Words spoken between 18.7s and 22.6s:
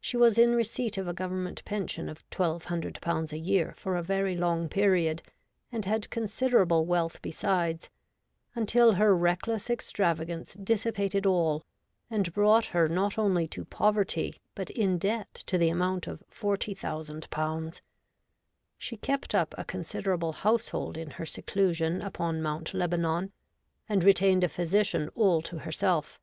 She kept up a considerable household in her seclusion upon